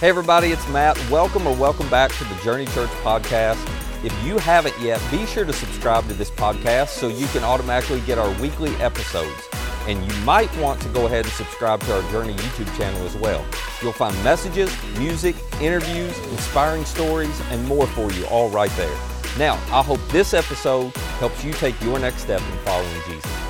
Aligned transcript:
Hey, 0.00 0.10
everybody, 0.10 0.52
it's 0.52 0.68
Matt. 0.68 0.96
Welcome 1.10 1.44
or 1.44 1.56
welcome 1.56 1.90
back 1.90 2.12
to 2.12 2.24
the 2.24 2.36
Journey 2.44 2.66
Church 2.66 2.88
podcast. 3.02 3.58
If 4.04 4.14
you 4.24 4.38
haven't 4.38 4.78
yet, 4.80 5.02
be 5.10 5.26
sure 5.26 5.44
to 5.44 5.52
subscribe 5.52 6.06
to 6.06 6.14
this 6.14 6.30
podcast 6.30 6.90
so 6.90 7.08
you 7.08 7.26
can 7.26 7.42
automatically 7.42 8.00
get 8.02 8.16
our 8.16 8.30
weekly 8.40 8.72
episodes. 8.76 9.48
And 9.88 10.00
you 10.00 10.20
might 10.20 10.56
want 10.58 10.80
to 10.82 10.88
go 10.90 11.06
ahead 11.06 11.24
and 11.24 11.34
subscribe 11.34 11.80
to 11.80 11.96
our 11.96 12.12
Journey 12.12 12.34
YouTube 12.34 12.78
channel 12.78 13.04
as 13.04 13.16
well. 13.16 13.44
You'll 13.82 13.92
find 13.92 14.14
messages, 14.22 14.72
music, 14.98 15.34
interviews, 15.60 16.16
inspiring 16.28 16.84
stories, 16.84 17.42
and 17.50 17.66
more 17.66 17.88
for 17.88 18.12
you 18.12 18.24
all 18.26 18.50
right 18.50 18.70
there. 18.76 18.96
Now, 19.36 19.54
I 19.72 19.82
hope 19.82 19.98
this 20.10 20.32
episode 20.32 20.94
helps 21.18 21.42
you 21.42 21.52
take 21.54 21.74
your 21.82 21.98
next 21.98 22.22
step 22.22 22.40
in 22.40 22.58
following 22.58 23.02
Jesus. 23.08 23.47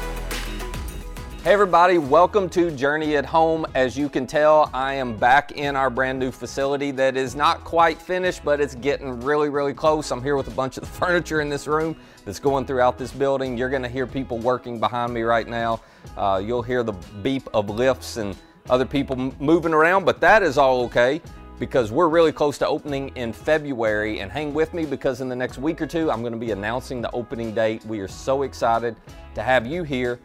Everybody, 1.48 1.96
welcome 1.96 2.50
to 2.50 2.70
Journey 2.70 3.16
at 3.16 3.24
Home. 3.24 3.64
As 3.74 3.96
you 3.96 4.10
can 4.10 4.26
tell, 4.26 4.68
I 4.74 4.92
am 4.92 5.16
back 5.16 5.52
in 5.52 5.76
our 5.76 5.88
brand 5.88 6.18
new 6.18 6.30
facility 6.30 6.90
that 6.90 7.16
is 7.16 7.34
not 7.34 7.64
quite 7.64 7.96
finished, 7.96 8.44
but 8.44 8.60
it's 8.60 8.74
getting 8.74 9.18
really, 9.22 9.48
really 9.48 9.72
close. 9.72 10.10
I'm 10.10 10.22
here 10.22 10.36
with 10.36 10.48
a 10.48 10.50
bunch 10.50 10.76
of 10.76 10.82
the 10.82 10.90
furniture 11.00 11.40
in 11.40 11.48
this 11.48 11.66
room 11.66 11.96
that's 12.26 12.38
going 12.38 12.66
throughout 12.66 12.98
this 12.98 13.12
building. 13.12 13.56
You're 13.56 13.70
gonna 13.70 13.88
hear 13.88 14.06
people 14.06 14.36
working 14.36 14.78
behind 14.78 15.14
me 15.14 15.22
right 15.22 15.48
now. 15.48 15.80
Uh, 16.18 16.38
you'll 16.44 16.60
hear 16.60 16.82
the 16.82 16.92
beep 17.22 17.48
of 17.54 17.70
lifts 17.70 18.18
and 18.18 18.36
other 18.68 18.84
people 18.84 19.16
moving 19.40 19.72
around, 19.72 20.04
but 20.04 20.20
that 20.20 20.42
is 20.42 20.58
all 20.58 20.82
okay 20.82 21.22
because 21.58 21.90
we're 21.90 22.08
really 22.08 22.30
close 22.30 22.58
to 22.58 22.68
opening 22.68 23.08
in 23.16 23.32
February. 23.32 24.20
And 24.20 24.30
hang 24.30 24.52
with 24.52 24.74
me 24.74 24.84
because 24.84 25.22
in 25.22 25.30
the 25.30 25.36
next 25.36 25.56
week 25.56 25.80
or 25.80 25.86
two, 25.86 26.10
I'm 26.10 26.22
gonna 26.22 26.36
be 26.36 26.50
announcing 26.50 27.00
the 27.00 27.10
opening 27.12 27.54
date. 27.54 27.86
We 27.86 28.00
are 28.00 28.08
so 28.08 28.42
excited 28.42 28.96
to 29.34 29.42
have 29.42 29.66
you 29.66 29.82
here 29.82 30.20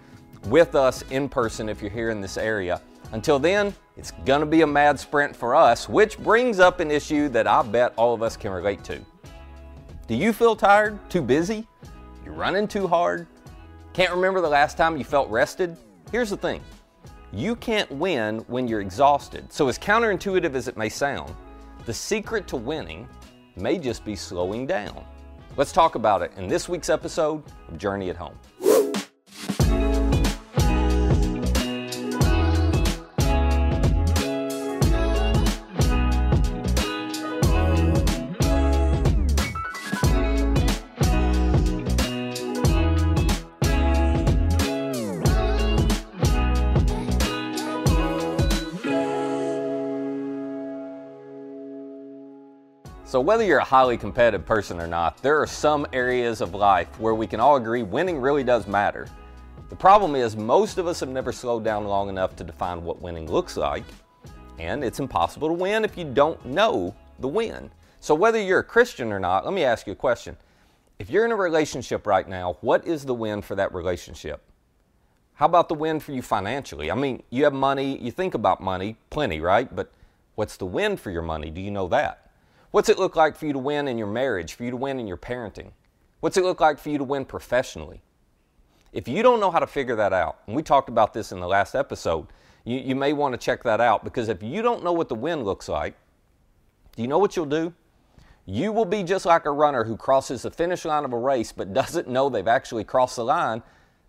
with 0.46 0.76
us 0.76 1.04
in 1.12 1.30
person 1.30 1.70
if 1.70 1.82
you're 1.82 1.92
here 1.92 2.10
in 2.10 2.22
this 2.22 2.38
area. 2.38 2.82
Until 3.12 3.40
then, 3.40 3.74
it's 3.96 4.12
gonna 4.26 4.46
be 4.46 4.62
a 4.62 4.68
mad 4.68 5.00
sprint 5.00 5.36
for 5.36 5.54
us, 5.54 5.88
which 5.88 6.18
brings 6.18 6.60
up 6.60 6.80
an 6.80 6.90
issue 6.90 7.30
that 7.30 7.48
I 7.48 7.62
bet 7.62 7.94
all 7.96 8.14
of 8.14 8.24
us 8.24 8.36
can 8.36 8.52
relate 8.52 8.84
to. 8.86 9.00
Do 10.08 10.16
you 10.16 10.34
feel 10.34 10.56
tired? 10.56 10.98
Too 11.10 11.22
busy? 11.22 11.68
You're 12.26 12.34
running 12.34 12.68
too 12.68 12.88
hard? 12.88 13.28
Can't 13.94 14.12
remember 14.12 14.42
the 14.42 14.50
last 14.50 14.78
time 14.78 14.98
you 14.98 15.04
felt 15.04 15.30
rested? 15.30 15.78
Here's 16.12 16.30
the 16.30 16.38
thing 16.38 16.62
you 17.32 17.56
can't 17.56 17.90
win 17.92 18.40
when 18.48 18.68
you're 18.68 18.82
exhausted. 18.82 19.52
So, 19.52 19.68
as 19.68 19.80
counterintuitive 19.80 20.54
as 20.54 20.68
it 20.68 20.78
may 20.78 20.90
sound, 20.90 21.34
the 21.86 21.94
secret 21.94 22.48
to 22.48 22.58
winning 22.58 23.08
may 23.56 23.78
just 23.78 24.06
be 24.06 24.16
slowing 24.16 24.68
down. 24.68 25.04
Let's 25.58 25.72
talk 25.72 25.96
about 25.96 26.22
it 26.22 26.32
in 26.38 26.48
this 26.48 26.68
week's 26.68 26.90
episode 26.90 27.44
of 27.68 27.78
Journey 27.78 28.10
at 28.10 28.18
Home. 28.18 28.38
So, 53.14 53.22
whether 53.22 53.44
you're 53.44 53.60
a 53.60 53.64
highly 53.64 53.96
competitive 53.96 54.44
person 54.44 54.80
or 54.80 54.88
not, 54.88 55.22
there 55.22 55.40
are 55.40 55.46
some 55.46 55.86
areas 55.94 56.42
of 56.42 56.56
life 56.56 57.00
where 57.00 57.14
we 57.14 57.28
can 57.28 57.40
all 57.40 57.58
agree 57.58 57.84
winning 57.84 58.20
really 58.20 58.44
does 58.44 58.66
matter. 58.66 59.08
The 59.70 59.76
problem 59.76 60.16
is, 60.16 60.36
most 60.36 60.80
of 60.80 60.88
us 60.88 61.00
have 61.00 61.10
never 61.10 61.32
slowed 61.32 61.64
down 61.64 61.86
long 61.86 62.10
enough 62.10 62.36
to 62.38 62.44
define 62.44 62.84
what 62.84 63.04
winning 63.04 63.32
looks 63.32 63.56
like, 63.56 63.84
and 64.58 64.84
it's 64.84 65.00
impossible 65.00 65.48
to 65.50 65.54
win 65.54 65.86
if 65.86 65.96
you 65.96 66.06
don't 66.06 66.44
know 66.44 66.96
the 67.20 67.28
win. 67.28 67.70
So, 68.00 68.16
whether 68.16 68.42
you're 68.42 68.62
a 68.62 68.64
Christian 68.64 69.12
or 69.12 69.20
not, 69.20 69.46
let 69.46 69.54
me 69.54 69.64
ask 69.64 69.86
you 69.86 69.94
a 69.94 69.96
question. 69.96 70.36
If 70.98 71.12
you're 71.12 71.26
in 71.26 71.32
a 71.32 71.36
relationship 71.36 72.08
right 72.08 72.28
now, 72.28 72.58
what 72.62 72.88
is 72.88 73.06
the 73.06 73.14
win 73.14 73.44
for 73.44 73.54
that 73.54 73.76
relationship? 73.76 74.42
How 75.36 75.46
about 75.46 75.70
the 75.70 75.76
win 75.76 76.00
for 76.00 76.14
you 76.14 76.24
financially? 76.24 76.90
I 76.90 76.96
mean, 76.96 77.22
you 77.30 77.44
have 77.44 77.54
money, 77.54 77.96
you 77.96 78.10
think 78.10 78.34
about 78.34 78.60
money, 78.60 78.98
plenty, 79.12 79.40
right? 79.40 79.70
But 79.76 79.92
what's 80.34 80.58
the 80.58 80.66
win 80.66 80.98
for 80.98 81.12
your 81.12 81.22
money? 81.22 81.52
Do 81.52 81.62
you 81.62 81.70
know 81.70 81.88
that? 81.90 82.23
What's 82.74 82.90
it 82.90 82.98
look 82.98 83.16
like 83.16 83.36
for 83.36 83.46
you 83.46 83.54
to 83.54 83.60
win 83.60 83.88
in 83.88 84.00
your 84.00 84.08
marriage, 84.08 84.56
for 84.56 84.64
you 84.64 84.72
to 84.72 84.78
win 84.78 85.00
in 85.00 85.06
your 85.06 85.16
parenting? 85.16 85.74
What's 86.22 86.38
it 86.38 86.44
look 86.44 86.60
like 86.60 86.80
for 86.80 86.90
you 86.90 86.98
to 86.98 87.04
win 87.04 87.24
professionally? 87.24 88.02
If 88.92 89.08
you 89.08 89.22
don't 89.22 89.40
know 89.40 89.52
how 89.52 89.60
to 89.60 89.68
figure 89.68 89.96
that 89.96 90.12
out, 90.12 90.40
and 90.48 90.56
we 90.56 90.64
talked 90.64 90.90
about 90.90 91.14
this 91.14 91.32
in 91.32 91.40
the 91.40 91.48
last 91.48 91.76
episode, 91.76 92.26
you, 92.66 92.80
you 92.80 92.96
may 92.96 93.14
want 93.14 93.34
to 93.34 93.38
check 93.38 93.62
that 93.62 93.80
out 93.80 94.04
because 94.04 94.28
if 94.28 94.42
you 94.42 94.64
don't 94.64 94.84
know 94.84 94.92
what 94.92 95.08
the 95.08 95.14
win 95.14 95.44
looks 95.44 95.70
like, 95.70 95.94
do 96.96 97.04
you 97.04 97.08
know 97.08 97.20
what 97.20 97.36
you'll 97.36 97.46
do? 97.46 97.76
You 98.48 98.72
will 98.72 98.86
be 98.86 99.04
just 99.04 99.28
like 99.28 99.46
a 99.46 99.52
runner 99.52 99.84
who 99.84 99.96
crosses 99.96 100.42
the 100.42 100.50
finish 100.50 100.84
line 100.84 101.06
of 101.06 101.14
a 101.14 101.18
race 101.18 101.52
but 101.52 101.74
doesn't 101.76 102.08
know 102.08 102.28
they've 102.28 102.48
actually 102.48 102.86
crossed 102.86 103.18
the 103.18 103.24
line. 103.24 103.62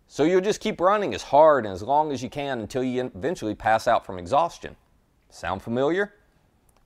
So 0.06 0.24
you'll 0.24 0.40
just 0.40 0.62
keep 0.62 0.80
running 0.80 1.12
as 1.12 1.22
hard 1.22 1.66
and 1.66 1.74
as 1.74 1.82
long 1.82 2.12
as 2.12 2.22
you 2.22 2.30
can 2.30 2.60
until 2.60 2.82
you 2.82 3.12
eventually 3.14 3.54
pass 3.54 3.86
out 3.86 4.06
from 4.06 4.18
exhaustion. 4.18 4.74
Sound 5.28 5.60
familiar? 5.60 6.14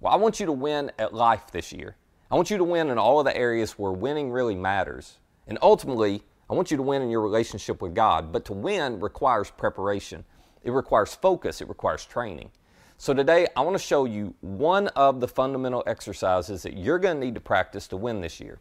Well, 0.01 0.13
I 0.13 0.17
want 0.17 0.39
you 0.39 0.47
to 0.47 0.53
win 0.53 0.93
at 0.99 1.13
life 1.13 1.51
this 1.51 1.73
year. 1.73 1.97
I 2.31 2.37
want 2.37 2.51
you 2.51 2.59
to 2.59 2.65
win 2.65 2.91
in 2.91 2.99
all 2.99 3.19
of 3.19 3.25
the 3.25 3.37
areas 3.37 3.73
where 3.73 3.91
winning 3.91 4.31
really 4.31 4.55
matters. 4.55 5.19
And 5.49 5.59
ultimately, 5.61 6.23
I 6.49 6.55
want 6.55 6.71
you 6.71 6.77
to 6.77 6.83
win 6.83 7.03
in 7.03 7.11
your 7.11 7.21
relationship 7.21 7.83
with 7.83 7.95
God. 7.95 8.33
But 8.33 8.45
to 8.47 8.53
win 8.53 9.01
requires 9.01 9.51
preparation, 9.51 10.25
it 10.63 10.71
requires 10.71 11.15
focus, 11.15 11.61
it 11.61 11.69
requires 11.69 12.05
training. 12.05 12.51
So 12.97 13.13
today, 13.13 13.49
I 13.57 13.61
want 13.63 13.77
to 13.77 13.83
show 13.83 14.05
you 14.05 14.35
one 14.41 14.89
of 14.89 15.21
the 15.21 15.29
fundamental 15.29 15.83
exercises 15.87 16.63
that 16.63 16.77
you're 16.77 16.99
going 16.99 17.19
to 17.19 17.27
need 17.27 17.35
to 17.35 17.41
practice 17.41 17.89
to 17.89 17.97
win 17.97 18.21
this 18.21 18.41
year. 18.41 18.61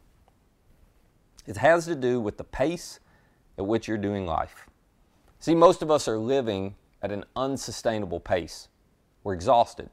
It 1.46 1.58
has 1.58 1.86
to 1.86 1.96
do 1.96 2.20
with 2.20 2.38
the 2.38 2.44
pace 2.44 3.00
at 3.58 3.66
which 3.66 3.88
you're 3.88 3.98
doing 3.98 4.26
life. 4.26 4.68
See, 5.40 5.56
most 5.56 5.82
of 5.82 5.92
us 5.92 6.08
are 6.08 6.18
living 6.18 6.76
at 7.02 7.12
an 7.12 7.26
unsustainable 7.36 8.20
pace. 8.20 8.70
We're 9.24 9.34
exhausted. 9.34 9.90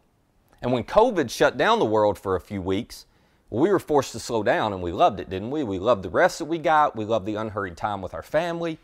And 0.64 0.72
when 0.72 0.84
COVID 0.84 1.30
shut 1.30 1.58
down 1.58 1.78
the 1.78 1.84
world 1.84 2.18
for 2.18 2.36
a 2.36 2.40
few 2.40 2.62
weeks, 2.62 3.04
we 3.50 3.68
were 3.68 3.78
forced 3.78 4.12
to 4.12 4.18
slow 4.18 4.42
down 4.42 4.72
and 4.72 4.82
we 4.82 4.92
loved 4.92 5.20
it, 5.20 5.28
didn't 5.28 5.50
we? 5.50 5.62
We 5.62 5.78
loved 5.78 6.02
the 6.02 6.08
rest 6.08 6.38
that 6.38 6.46
we 6.46 6.56
got. 6.56 6.96
We 6.96 7.04
loved 7.04 7.26
the 7.26 7.34
unhurried 7.34 7.76
time 7.76 8.00
with 8.00 8.14
our 8.14 8.22
family. 8.22 8.78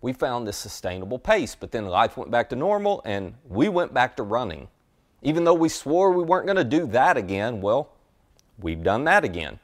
We 0.00 0.12
found 0.12 0.44
this 0.44 0.56
sustainable 0.56 1.20
pace, 1.20 1.54
but 1.54 1.70
then 1.70 1.86
life 1.86 2.16
went 2.16 2.32
back 2.32 2.48
to 2.48 2.56
normal 2.56 3.00
and 3.04 3.34
we 3.48 3.68
went 3.68 3.94
back 3.94 4.16
to 4.16 4.24
running. 4.24 4.66
Even 5.22 5.44
though 5.44 5.54
we 5.54 5.68
swore 5.68 6.10
we 6.10 6.24
weren't 6.24 6.46
going 6.46 6.56
to 6.56 6.64
do 6.64 6.84
that 6.88 7.16
again, 7.16 7.60
well, 7.60 7.92
we've 8.58 8.82
done 8.82 9.04
that 9.04 9.22
again. 9.22 9.60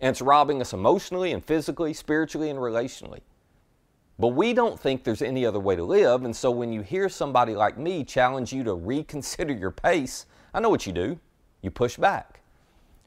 And 0.00 0.10
it's 0.10 0.20
robbing 0.20 0.60
us 0.60 0.74
emotionally 0.74 1.32
and 1.32 1.42
physically, 1.42 1.94
spiritually, 1.94 2.50
and 2.50 2.58
relationally. 2.58 3.20
But 4.18 4.28
we 4.28 4.52
don't 4.52 4.78
think 4.78 5.02
there's 5.02 5.22
any 5.22 5.46
other 5.46 5.60
way 5.60 5.76
to 5.76 5.82
live, 5.84 6.24
and 6.24 6.36
so 6.36 6.50
when 6.50 6.74
you 6.74 6.82
hear 6.82 7.08
somebody 7.08 7.54
like 7.54 7.78
me 7.78 8.04
challenge 8.04 8.52
you 8.52 8.64
to 8.64 8.74
reconsider 8.74 9.54
your 9.54 9.70
pace, 9.70 10.26
I 10.56 10.60
know 10.60 10.70
what 10.70 10.86
you 10.86 10.92
do. 10.92 11.20
You 11.60 11.70
push 11.70 11.98
back. 11.98 12.40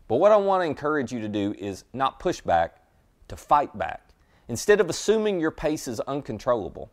But 0.08 0.18
what 0.18 0.32
I 0.32 0.38
want 0.38 0.62
to 0.62 0.68
encourage 0.68 1.12
you 1.12 1.20
to 1.20 1.28
do 1.28 1.56
is 1.58 1.84
not 1.94 2.20
push 2.20 2.42
back, 2.42 2.78
to 3.28 3.36
fight 3.36 3.76
back. 3.76 4.10
Instead 4.48 4.80
of 4.80 4.88
assuming 4.88 5.40
your 5.40 5.50
pace 5.50 5.88
is 5.88 6.00
uncontrollable, 6.02 6.92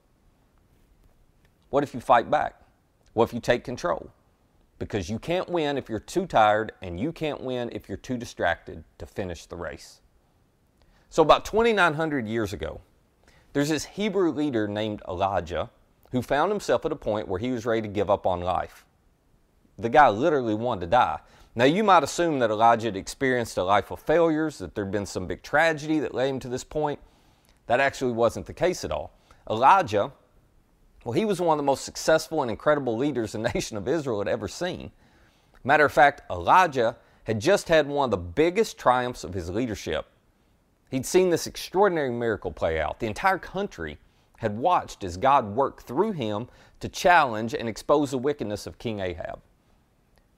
what 1.68 1.84
if 1.84 1.92
you 1.92 2.00
fight 2.00 2.30
back? 2.30 2.58
What 3.12 3.24
if 3.24 3.34
you 3.34 3.40
take 3.40 3.64
control? 3.64 4.10
Because 4.78 5.10
you 5.10 5.18
can't 5.18 5.50
win 5.50 5.76
if 5.76 5.90
you're 5.90 6.00
too 6.00 6.24
tired, 6.24 6.72
and 6.80 6.98
you 6.98 7.12
can't 7.12 7.42
win 7.42 7.68
if 7.72 7.86
you're 7.86 7.98
too 7.98 8.16
distracted 8.16 8.82
to 8.96 9.04
finish 9.04 9.44
the 9.44 9.56
race. 9.56 10.00
So, 11.10 11.22
about 11.22 11.44
2,900 11.44 12.26
years 12.26 12.54
ago, 12.54 12.80
there's 13.52 13.68
this 13.68 13.84
Hebrew 13.84 14.30
leader 14.30 14.66
named 14.66 15.02
Elijah 15.06 15.68
who 16.12 16.22
found 16.22 16.50
himself 16.50 16.86
at 16.86 16.92
a 16.92 16.96
point 16.96 17.28
where 17.28 17.40
he 17.40 17.50
was 17.50 17.66
ready 17.66 17.82
to 17.82 17.88
give 17.88 18.08
up 18.08 18.26
on 18.26 18.40
life 18.40 18.85
the 19.78 19.88
guy 19.88 20.08
literally 20.08 20.54
wanted 20.54 20.82
to 20.82 20.86
die. 20.88 21.20
Now, 21.54 21.64
you 21.64 21.82
might 21.82 22.02
assume 22.02 22.38
that 22.40 22.50
Elijah 22.50 22.88
had 22.88 22.96
experienced 22.96 23.56
a 23.56 23.62
life 23.62 23.90
of 23.90 24.00
failures, 24.00 24.58
that 24.58 24.74
there'd 24.74 24.90
been 24.90 25.06
some 25.06 25.26
big 25.26 25.42
tragedy 25.42 25.98
that 26.00 26.14
led 26.14 26.28
him 26.28 26.40
to 26.40 26.48
this 26.48 26.64
point. 26.64 27.00
That 27.66 27.80
actually 27.80 28.12
wasn't 28.12 28.46
the 28.46 28.52
case 28.52 28.84
at 28.84 28.92
all. 28.92 29.12
Elijah, 29.48 30.12
well, 31.04 31.12
he 31.12 31.24
was 31.24 31.40
one 31.40 31.54
of 31.54 31.58
the 31.58 31.66
most 31.66 31.84
successful 31.84 32.42
and 32.42 32.50
incredible 32.50 32.96
leaders 32.96 33.32
the 33.32 33.38
nation 33.54 33.76
of 33.76 33.88
Israel 33.88 34.18
had 34.18 34.28
ever 34.28 34.48
seen. 34.48 34.92
Matter 35.64 35.84
of 35.84 35.92
fact, 35.92 36.22
Elijah 36.30 36.96
had 37.24 37.40
just 37.40 37.68
had 37.68 37.88
one 37.88 38.04
of 38.04 38.10
the 38.10 38.16
biggest 38.16 38.78
triumphs 38.78 39.24
of 39.24 39.34
his 39.34 39.50
leadership. 39.50 40.06
He'd 40.90 41.06
seen 41.06 41.30
this 41.30 41.46
extraordinary 41.46 42.10
miracle 42.10 42.52
play 42.52 42.78
out. 42.80 43.00
The 43.00 43.06
entire 43.06 43.38
country 43.38 43.98
had 44.38 44.56
watched 44.58 45.02
as 45.02 45.16
God 45.16 45.46
worked 45.46 45.86
through 45.86 46.12
him 46.12 46.48
to 46.80 46.88
challenge 46.88 47.54
and 47.54 47.68
expose 47.68 48.10
the 48.10 48.18
wickedness 48.18 48.66
of 48.66 48.78
King 48.78 49.00
Ahab. 49.00 49.40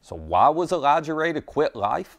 So, 0.09 0.17
why 0.17 0.49
was 0.49 0.73
Elijah 0.73 1.13
ready 1.13 1.35
to 1.35 1.43
quit 1.43 1.77
life? 1.77 2.17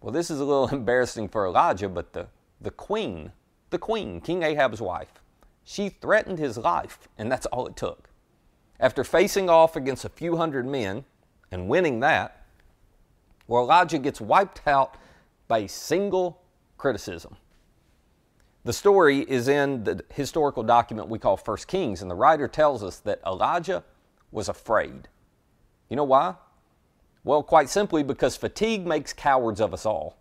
Well, 0.00 0.10
this 0.10 0.30
is 0.30 0.40
a 0.40 0.44
little 0.44 0.68
embarrassing 0.72 1.28
for 1.28 1.44
Elijah, 1.44 1.86
but 1.86 2.14
the, 2.14 2.28
the 2.62 2.70
queen, 2.70 3.32
the 3.68 3.76
queen, 3.76 4.22
King 4.22 4.42
Ahab's 4.42 4.80
wife, 4.80 5.12
she 5.64 5.90
threatened 5.90 6.38
his 6.38 6.56
life, 6.56 7.06
and 7.18 7.30
that's 7.30 7.44
all 7.44 7.66
it 7.66 7.76
took. 7.76 8.08
After 8.80 9.04
facing 9.04 9.50
off 9.50 9.76
against 9.76 10.06
a 10.06 10.08
few 10.08 10.38
hundred 10.38 10.64
men 10.64 11.04
and 11.50 11.68
winning 11.68 12.00
that, 12.00 12.46
Well, 13.46 13.64
Elijah 13.64 13.98
gets 13.98 14.18
wiped 14.18 14.66
out 14.66 14.96
by 15.46 15.58
a 15.58 15.68
single 15.68 16.40
criticism. 16.78 17.36
The 18.64 18.72
story 18.72 19.26
is 19.28 19.46
in 19.46 19.84
the 19.84 20.02
historical 20.14 20.62
document 20.62 21.10
we 21.10 21.18
call 21.18 21.36
First 21.36 21.68
Kings, 21.68 22.00
and 22.00 22.10
the 22.10 22.14
writer 22.14 22.48
tells 22.48 22.82
us 22.82 22.98
that 23.00 23.20
Elijah 23.26 23.84
was 24.32 24.48
afraid. 24.48 25.08
You 25.90 25.96
know 25.96 26.04
why? 26.04 26.36
Well, 27.28 27.42
quite 27.42 27.68
simply 27.68 28.02
because 28.02 28.38
fatigue 28.38 28.86
makes 28.86 29.12
cowards 29.12 29.60
of 29.60 29.74
us 29.74 29.84
all. 29.84 30.16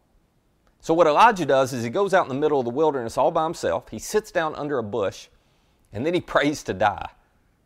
So, 0.82 0.94
what 0.94 1.08
Elijah 1.08 1.46
does 1.46 1.72
is 1.72 1.86
he 1.86 1.90
goes 1.90 2.14
out 2.14 2.26
in 2.26 2.28
the 2.28 2.36
middle 2.36 2.60
of 2.60 2.66
the 2.66 2.70
wilderness 2.70 3.18
all 3.18 3.32
by 3.32 3.46
himself, 3.46 3.88
he 3.88 3.98
sits 3.98 4.30
down 4.30 4.54
under 4.56 4.78
a 4.78 4.84
bush, 4.84 5.30
and 5.94 6.06
then 6.06 6.14
he 6.14 6.20
prays 6.36 6.64
to 6.64 6.74
die. 6.74 7.10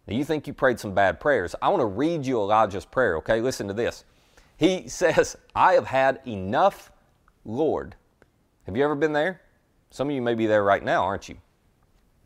Now, 0.06 0.16
you 0.16 0.24
think 0.24 0.46
you 0.46 0.54
prayed 0.54 0.80
some 0.80 0.94
bad 0.94 1.20
prayers. 1.20 1.56
I 1.60 1.70
want 1.70 1.82
to 1.82 1.88
read 1.88 2.24
you 2.24 2.40
Elijah's 2.40 2.86
prayer, 2.86 3.18
okay? 3.18 3.42
Listen 3.42 3.68
to 3.68 3.74
this. 3.74 4.06
He 4.58 4.88
says, 4.88 5.36
I 5.56 5.74
have 5.74 5.88
had 5.88 6.22
enough, 6.28 6.92
Lord. 7.44 7.96
Have 8.68 8.78
you 8.78 8.84
ever 8.84 8.94
been 8.94 9.14
there? 9.14 9.42
Some 9.90 10.08
of 10.08 10.14
you 10.14 10.22
may 10.22 10.36
be 10.36 10.46
there 10.46 10.64
right 10.64 10.84
now, 10.84 11.04
aren't 11.04 11.30
you? 11.30 11.38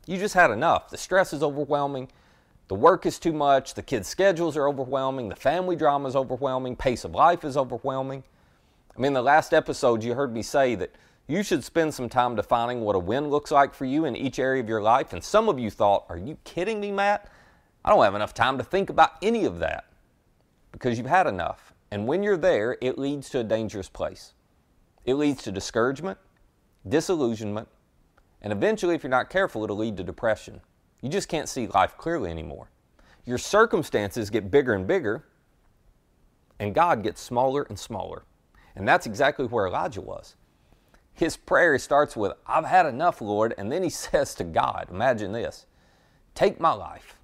You 0.06 0.18
just 0.18 0.34
had 0.34 0.52
enough. 0.52 0.90
The 0.90 0.98
stress 0.98 1.32
is 1.32 1.44
overwhelming. 1.44 2.10
The 2.68 2.76
work 2.76 3.06
is 3.06 3.20
too 3.20 3.34
much. 3.34 3.76
The 3.76 3.84
kids' 3.84 4.08
schedules 4.08 4.58
are 4.58 4.68
overwhelming. 4.68 5.30
The 5.30 5.36
family 5.36 5.76
drama 5.76 6.08
is 6.08 6.16
overwhelming. 6.16 6.76
Pace 6.76 7.04
of 7.04 7.14
life 7.14 7.44
is 7.44 7.58
overwhelming. 7.58 8.24
I 8.96 9.00
mean, 9.00 9.14
the 9.14 9.22
last 9.22 9.54
episode, 9.54 10.04
you 10.04 10.16
heard 10.16 10.34
me 10.34 10.42
say 10.42 10.76
that 10.76 10.92
you 11.28 11.44
should 11.44 11.64
spend 11.64 11.94
some 11.94 12.10
time 12.10 12.36
defining 12.36 12.82
what 12.82 12.96
a 12.96 13.00
win 13.00 13.30
looks 13.30 13.52
like 13.52 13.74
for 13.74 13.86
you 13.86 14.06
in 14.06 14.16
each 14.16 14.40
area 14.40 14.62
of 14.62 14.70
your 14.70 14.82
life. 14.82 15.14
And 15.14 15.24
some 15.24 15.50
of 15.50 15.60
you 15.60 15.70
thought, 15.70 16.06
Are 16.10 16.18
you 16.18 16.38
kidding 16.44 16.80
me, 16.80 16.92
Matt? 16.92 17.30
I 17.84 17.90
don't 17.90 18.04
have 18.04 18.16
enough 18.16 18.34
time 18.34 18.58
to 18.58 18.64
think 18.64 18.90
about 18.90 19.12
any 19.22 19.46
of 19.46 19.60
that 19.60 19.86
because 20.72 20.98
you've 20.98 21.08
had 21.08 21.28
enough. 21.28 21.74
And 21.92 22.08
when 22.08 22.24
you're 22.24 22.38
there, 22.38 22.78
it 22.82 22.98
leads 22.98 23.30
to 23.30 23.40
a 23.40 23.44
dangerous 23.44 23.90
place. 23.90 24.34
It 25.06 25.14
leads 25.16 25.44
to 25.44 25.52
discouragement, 25.52 26.18
disillusionment, 26.88 27.68
and 28.42 28.52
eventually, 28.52 28.96
if 28.96 29.04
you're 29.04 29.10
not 29.10 29.30
careful, 29.30 29.64
it'll 29.64 29.78
lead 29.78 29.98
to 29.98 30.04
depression. 30.04 30.62
You 31.02 31.10
just 31.10 31.30
can't 31.30 31.50
see 31.50 31.68
life 31.68 31.98
clearly 31.98 32.32
anymore. 32.32 32.70
Your 33.26 33.38
circumstances 33.38 34.30
get 34.30 34.52
bigger 34.52 34.74
and 34.74 34.88
bigger, 34.88 35.26
and 36.60 36.74
God 36.74 37.04
gets 37.04 37.22
smaller 37.22 37.64
and 37.64 37.78
smaller. 37.78 38.24
And 38.76 38.88
that's 38.88 39.06
exactly 39.06 39.46
where 39.46 39.68
Elijah 39.68 40.02
was. 40.02 40.36
His 41.14 41.38
prayer 41.38 41.78
starts 41.80 42.16
with, 42.16 42.34
I've 42.46 42.66
had 42.66 42.86
enough, 42.86 43.22
Lord. 43.22 43.54
And 43.58 43.72
then 43.72 43.84
he 43.84 43.90
says 43.90 44.36
to 44.36 44.44
God, 44.44 44.88
imagine 44.92 45.32
this 45.32 45.66
take 46.34 46.60
my 46.60 46.74
life. 46.74 47.18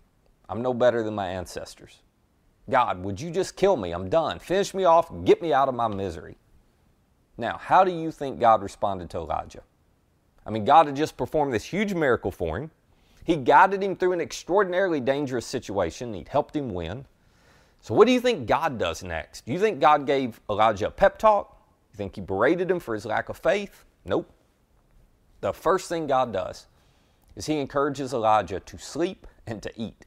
I'm 0.47 0.61
no 0.61 0.73
better 0.73 1.03
than 1.03 1.13
my 1.15 1.27
ancestors. 1.27 1.99
God, 2.69 3.03
would 3.03 3.19
you 3.19 3.31
just 3.31 3.55
kill 3.55 3.75
me? 3.75 3.91
I'm 3.91 4.09
done. 4.09 4.39
Finish 4.39 4.73
me 4.73 4.85
off. 4.85 5.11
Get 5.25 5.41
me 5.41 5.51
out 5.51 5.67
of 5.67 5.75
my 5.75 5.87
misery. 5.87 6.37
Now, 7.37 7.57
how 7.57 7.83
do 7.83 7.91
you 7.91 8.11
think 8.11 8.39
God 8.39 8.61
responded 8.61 9.09
to 9.11 9.17
Elijah? 9.17 9.63
I 10.45 10.49
mean, 10.49 10.63
God 10.63 10.87
had 10.87 10.95
just 10.95 11.17
performed 11.17 11.53
this 11.53 11.65
huge 11.65 11.93
miracle 11.93 12.31
for 12.31 12.57
him. 12.57 12.71
He 13.31 13.37
guided 13.37 13.81
him 13.81 13.95
through 13.95 14.11
an 14.11 14.19
extraordinarily 14.19 14.99
dangerous 14.99 15.45
situation. 15.45 16.13
He'd 16.13 16.27
helped 16.27 16.53
him 16.53 16.73
win. 16.73 17.05
So, 17.79 17.93
what 17.93 18.05
do 18.05 18.11
you 18.11 18.19
think 18.19 18.45
God 18.45 18.77
does 18.77 19.03
next? 19.03 19.45
Do 19.45 19.53
you 19.53 19.59
think 19.59 19.79
God 19.79 20.05
gave 20.05 20.41
Elijah 20.49 20.87
a 20.87 20.91
pep 20.91 21.17
talk? 21.17 21.57
You 21.93 21.95
think 21.97 22.15
he 22.15 22.19
berated 22.19 22.69
him 22.69 22.81
for 22.81 22.93
his 22.93 23.05
lack 23.05 23.29
of 23.29 23.37
faith? 23.37 23.85
Nope. 24.03 24.29
The 25.39 25.53
first 25.53 25.87
thing 25.87 26.07
God 26.07 26.33
does 26.33 26.67
is 27.37 27.45
he 27.45 27.57
encourages 27.57 28.13
Elijah 28.13 28.59
to 28.59 28.77
sleep 28.77 29.25
and 29.47 29.63
to 29.63 29.71
eat. 29.81 30.05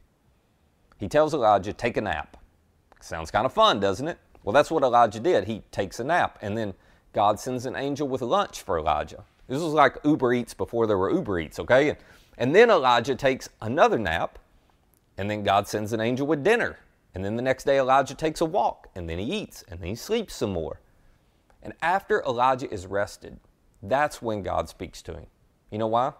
He 0.97 1.07
tells 1.07 1.33
Elijah, 1.33 1.73
take 1.73 1.97
a 1.97 2.01
nap. 2.01 2.37
Sounds 3.01 3.31
kind 3.31 3.47
of 3.47 3.53
fun, 3.53 3.79
doesn't 3.79 4.07
it? 4.07 4.19
Well, 4.43 4.53
that's 4.53 4.69
what 4.69 4.83
Elijah 4.83 5.19
did. 5.19 5.45
He 5.45 5.63
takes 5.71 5.99
a 5.99 6.03
nap, 6.03 6.37
and 6.43 6.55
then 6.55 6.75
God 7.11 7.39
sends 7.39 7.65
an 7.65 7.75
angel 7.75 8.07
with 8.07 8.21
lunch 8.21 8.61
for 8.61 8.77
Elijah. 8.77 9.23
This 9.47 9.63
was 9.63 9.73
like 9.73 9.97
Uber 10.03 10.35
Eats 10.35 10.53
before 10.53 10.85
there 10.85 10.99
were 10.99 11.11
Uber 11.11 11.39
Eats, 11.39 11.59
okay? 11.59 11.97
And 12.37 12.55
then 12.55 12.69
Elijah 12.69 13.15
takes 13.15 13.49
another 13.61 13.97
nap, 13.97 14.39
and 15.17 15.29
then 15.29 15.43
God 15.43 15.67
sends 15.67 15.93
an 15.93 16.01
angel 16.01 16.27
with 16.27 16.43
dinner. 16.43 16.79
And 17.13 17.23
then 17.23 17.37
the 17.37 17.41
next 17.41 17.63
day, 17.63 17.79
Elijah 17.79 18.15
takes 18.15 18.41
a 18.41 18.45
walk, 18.45 18.89
and 18.93 19.09
then 19.09 19.19
he 19.19 19.25
eats, 19.25 19.63
and 19.69 19.79
then 19.79 19.87
he 19.87 19.95
sleeps 19.95 20.35
some 20.35 20.51
more. 20.51 20.81
And 21.63 21.73
after 21.81 22.21
Elijah 22.23 22.71
is 22.71 22.85
rested, 22.85 23.39
that's 23.81 24.21
when 24.21 24.43
God 24.43 24.67
speaks 24.67 25.01
to 25.03 25.13
him. 25.13 25.27
You 25.71 25.77
know 25.77 25.87
why? 25.87 26.13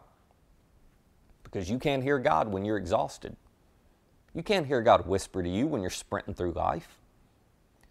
Because 1.44 1.69
you 1.69 1.77
can't 1.79 2.03
hear 2.03 2.17
God 2.17 2.47
when 2.47 2.65
you're 2.65 2.77
exhausted. 2.77 3.35
You 4.33 4.44
can't 4.44 4.67
hear 4.67 4.81
God 4.81 5.07
whisper 5.07 5.44
to 5.44 5.50
you 5.50 5.67
when 5.67 5.81
you're 5.81 5.89
sprinting 5.89 6.33
through 6.33 6.53
life. 6.53 6.97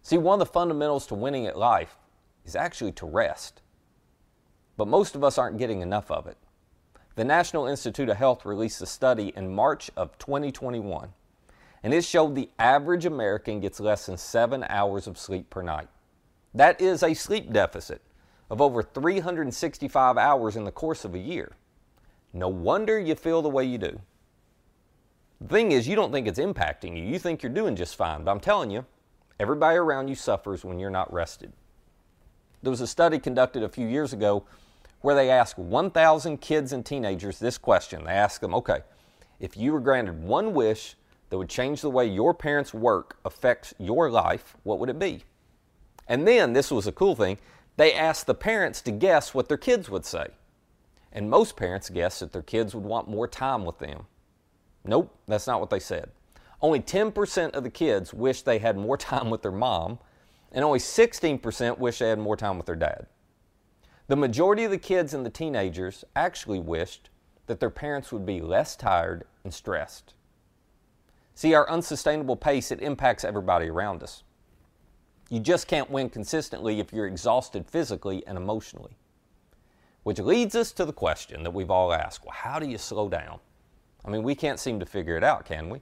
See, 0.01 0.17
one 0.17 0.39
of 0.39 0.47
the 0.47 0.51
fundamentals 0.51 1.07
to 1.07 1.15
winning 1.15 1.47
at 1.47 1.57
life 1.57 1.97
is 2.45 2.55
actually 2.55 2.91
to 2.93 3.05
rest. 3.05 3.61
But 4.77 4.87
most 4.87 5.15
of 5.15 5.23
us 5.23 5.37
aren't 5.37 5.57
getting 5.57 5.81
enough 5.81 6.11
of 6.11 6.27
it. 6.27 6.37
The 7.15 7.23
National 7.23 7.65
Institute 7.65 8.09
of 8.09 8.17
Health 8.17 8.45
released 8.45 8.81
a 8.81 8.85
study 8.85 9.31
in 9.35 9.53
March 9.55 9.89
of 9.95 10.17
2021 10.17 11.13
and 11.85 11.93
it 11.93 12.03
showed 12.03 12.33
the 12.33 12.49
average 12.57 13.05
American 13.05 13.59
gets 13.59 13.79
less 13.79 14.07
than 14.07 14.17
seven 14.17 14.65
hours 14.69 15.05
of 15.05 15.19
sleep 15.19 15.51
per 15.51 15.61
night. 15.61 15.87
That 16.55 16.81
is 16.81 17.03
a 17.03 17.13
sleep 17.13 17.53
deficit 17.53 18.01
of 18.49 18.59
over 18.59 18.81
365 18.81 20.17
hours 20.17 20.55
in 20.55 20.63
the 20.63 20.71
course 20.71 21.05
of 21.05 21.13
a 21.13 21.19
year. 21.19 21.51
No 22.33 22.47
wonder 22.47 22.99
you 22.99 23.13
feel 23.13 23.43
the 23.43 23.49
way 23.49 23.65
you 23.65 23.77
do. 23.77 24.01
The 25.39 25.47
thing 25.47 25.73
is, 25.73 25.87
you 25.87 25.95
don't 25.95 26.11
think 26.11 26.27
it's 26.27 26.39
impacting 26.39 26.97
you. 26.97 27.03
You 27.03 27.19
think 27.19 27.43
you're 27.43 27.51
doing 27.51 27.75
just 27.75 27.95
fine. 27.95 28.23
But 28.23 28.31
I'm 28.31 28.39
telling 28.39 28.71
you, 28.71 28.83
everybody 29.39 29.77
around 29.77 30.07
you 30.07 30.15
suffers 30.15 30.65
when 30.65 30.79
you're 30.79 30.89
not 30.89 31.13
rested. 31.13 31.53
There 32.63 32.71
was 32.71 32.81
a 32.81 32.87
study 32.87 33.19
conducted 33.19 33.61
a 33.61 33.69
few 33.69 33.85
years 33.85 34.11
ago 34.11 34.45
where 35.05 35.13
they 35.13 35.29
asked 35.29 35.59
1,000 35.59 36.41
kids 36.41 36.73
and 36.73 36.83
teenagers 36.83 37.37
this 37.37 37.59
question. 37.59 38.05
They 38.05 38.11
asked 38.11 38.41
them, 38.41 38.55
okay, 38.55 38.79
if 39.39 39.55
you 39.55 39.71
were 39.71 39.79
granted 39.79 40.23
one 40.23 40.51
wish 40.55 40.95
that 41.29 41.37
would 41.37 41.47
change 41.47 41.81
the 41.81 41.91
way 41.91 42.07
your 42.07 42.33
parents' 42.33 42.73
work 42.73 43.19
affects 43.23 43.75
your 43.77 44.09
life, 44.09 44.57
what 44.63 44.79
would 44.79 44.89
it 44.89 44.97
be? 44.97 45.23
And 46.07 46.27
then, 46.27 46.53
this 46.53 46.71
was 46.71 46.87
a 46.87 46.91
cool 46.91 47.15
thing, 47.15 47.37
they 47.77 47.93
asked 47.93 48.25
the 48.25 48.33
parents 48.33 48.81
to 48.81 48.91
guess 48.91 49.31
what 49.31 49.47
their 49.47 49.59
kids 49.59 49.91
would 49.91 50.05
say. 50.05 50.25
And 51.11 51.29
most 51.29 51.55
parents 51.55 51.91
guessed 51.91 52.21
that 52.21 52.33
their 52.33 52.41
kids 52.41 52.73
would 52.73 52.83
want 52.83 53.07
more 53.07 53.27
time 53.27 53.63
with 53.63 53.77
them. 53.77 54.07
Nope, 54.83 55.15
that's 55.27 55.45
not 55.45 55.59
what 55.59 55.69
they 55.69 55.79
said. 55.79 56.09
Only 56.63 56.79
10% 56.79 57.51
of 57.51 57.61
the 57.61 57.69
kids 57.69 58.11
wish 58.11 58.41
they 58.41 58.57
had 58.57 58.75
more 58.75 58.97
time 59.11 59.29
with 59.29 59.43
their 59.43 59.51
mom, 59.51 59.99
and 60.51 60.65
only 60.65 60.79
16% 60.79 61.77
wish 61.77 61.99
they 61.99 62.09
had 62.09 62.17
more 62.17 62.35
time 62.35 62.57
with 62.57 62.65
their 62.65 62.75
dad. 62.75 63.05
The 64.07 64.15
majority 64.15 64.63
of 64.63 64.71
the 64.71 64.77
kids 64.77 65.13
and 65.13 65.25
the 65.25 65.31
teenagers 65.31 66.05
actually 66.15 66.59
wished 66.59 67.09
that 67.47 67.59
their 67.59 67.69
parents 67.69 68.11
would 68.11 68.25
be 68.25 68.41
less 68.41 68.75
tired 68.75 69.25
and 69.43 69.53
stressed. 69.53 70.13
See, 71.33 71.53
our 71.53 71.69
unsustainable 71.69 72.35
pace, 72.35 72.71
it 72.71 72.81
impacts 72.81 73.23
everybody 73.23 73.67
around 73.67 74.03
us. 74.03 74.23
You 75.29 75.39
just 75.39 75.67
can't 75.67 75.89
win 75.89 76.09
consistently 76.09 76.79
if 76.79 76.93
you're 76.93 77.07
exhausted 77.07 77.67
physically 77.67 78.25
and 78.27 78.37
emotionally. 78.37 78.95
Which 80.03 80.19
leads 80.19 80.55
us 80.55 80.71
to 80.73 80.85
the 80.85 80.93
question 80.93 81.41
that 81.43 81.53
we've 81.53 81.71
all 81.71 81.91
asked 81.91 82.23
well, 82.23 82.35
how 82.35 82.59
do 82.59 82.67
you 82.67 82.77
slow 82.77 83.09
down? 83.09 83.39
I 84.05 84.11
mean, 84.11 84.21
we 84.21 84.35
can't 84.35 84.59
seem 84.59 84.79
to 84.79 84.85
figure 84.85 85.17
it 85.17 85.23
out, 85.23 85.45
can 85.45 85.69
we? 85.69 85.81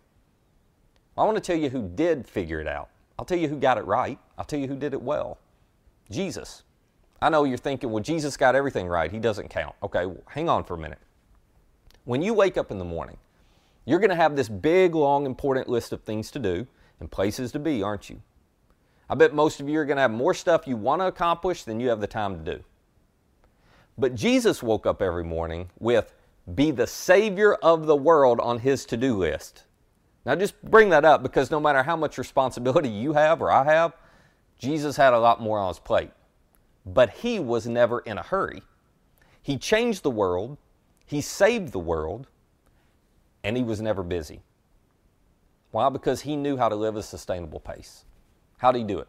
I 1.17 1.25
want 1.25 1.35
to 1.35 1.41
tell 1.41 1.57
you 1.57 1.69
who 1.69 1.89
did 1.89 2.25
figure 2.25 2.61
it 2.61 2.67
out. 2.67 2.89
I'll 3.19 3.25
tell 3.25 3.37
you 3.37 3.49
who 3.49 3.57
got 3.57 3.77
it 3.77 3.85
right. 3.85 4.17
I'll 4.37 4.45
tell 4.45 4.59
you 4.59 4.67
who 4.67 4.77
did 4.77 4.93
it 4.93 5.01
well 5.01 5.37
Jesus. 6.09 6.63
I 7.23 7.29
know 7.29 7.45
you're 7.45 7.57
thinking, 7.57 7.89
well, 7.89 8.03
Jesus 8.03 8.35
got 8.35 8.53
everything 8.53 8.85
right. 8.85 9.09
He 9.09 9.17
doesn't 9.17 9.49
count. 9.49 9.75
Okay, 9.81 10.05
well, 10.05 10.21
hang 10.27 10.49
on 10.49 10.65
for 10.65 10.73
a 10.73 10.77
minute. 10.77 10.99
When 12.03 12.21
you 12.21 12.33
wake 12.33 12.57
up 12.57 12.69
in 12.69 12.79
the 12.79 12.85
morning, 12.85 13.15
you're 13.85 13.99
going 13.99 14.09
to 14.09 14.15
have 14.15 14.35
this 14.35 14.49
big, 14.49 14.93
long, 14.93 15.25
important 15.25 15.69
list 15.69 15.93
of 15.93 16.01
things 16.01 16.29
to 16.31 16.39
do 16.39 16.67
and 16.99 17.09
places 17.09 17.53
to 17.53 17.59
be, 17.59 17.81
aren't 17.81 18.09
you? 18.09 18.21
I 19.09 19.15
bet 19.15 19.33
most 19.33 19.61
of 19.61 19.69
you 19.69 19.79
are 19.79 19.85
going 19.85 19.95
to 19.95 20.01
have 20.01 20.11
more 20.11 20.33
stuff 20.33 20.67
you 20.67 20.75
want 20.75 21.01
to 21.01 21.05
accomplish 21.05 21.63
than 21.63 21.79
you 21.79 21.87
have 21.87 22.01
the 22.01 22.07
time 22.07 22.43
to 22.43 22.57
do. 22.57 22.63
But 23.97 24.15
Jesus 24.15 24.61
woke 24.61 24.85
up 24.85 25.01
every 25.01 25.23
morning 25.23 25.69
with, 25.79 26.13
Be 26.53 26.71
the 26.71 26.87
Savior 26.87 27.53
of 27.53 27.85
the 27.85 27.95
world 27.95 28.41
on 28.41 28.59
his 28.59 28.83
to 28.87 28.97
do 28.97 29.15
list. 29.15 29.63
Now, 30.25 30.35
just 30.35 30.61
bring 30.61 30.89
that 30.89 31.05
up 31.05 31.23
because 31.23 31.51
no 31.51 31.61
matter 31.61 31.83
how 31.83 31.95
much 31.95 32.17
responsibility 32.17 32.89
you 32.89 33.13
have 33.13 33.41
or 33.41 33.49
I 33.49 33.63
have, 33.63 33.93
Jesus 34.59 34.97
had 34.97 35.13
a 35.13 35.19
lot 35.19 35.41
more 35.41 35.57
on 35.57 35.69
his 35.69 35.79
plate. 35.79 36.11
But 36.85 37.09
he 37.09 37.39
was 37.39 37.65
never 37.65 37.99
in 37.99 38.17
a 38.17 38.23
hurry. 38.23 38.61
He 39.41 39.57
changed 39.57 40.03
the 40.03 40.09
world, 40.09 40.57
he 41.05 41.21
saved 41.21 41.71
the 41.71 41.79
world, 41.79 42.27
and 43.43 43.57
he 43.57 43.63
was 43.63 43.81
never 43.81 44.03
busy. 44.03 44.41
Why? 45.71 45.89
Because 45.89 46.21
he 46.21 46.35
knew 46.35 46.55
how 46.55 46.69
to 46.69 46.75
live 46.75 46.95
a 46.95 47.03
sustainable 47.03 47.59
pace. 47.59 48.05
How 48.57 48.71
did 48.71 48.79
he 48.79 48.85
do 48.85 48.99
it? 48.99 49.07